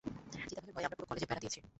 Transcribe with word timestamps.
চিতাবাঘের 0.41 0.73
ভয়ে 0.75 0.85
আমরা 0.87 0.97
পুরো 0.97 1.09
কলেজে 1.09 1.27
বেড়া 1.29 1.41
দিয়েছি। 1.43 1.59